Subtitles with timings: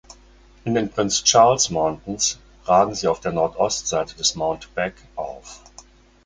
[0.65, 5.59] In den Prince Charles Mountains ragen sie auf der Nordostseite des Mount Beck auf.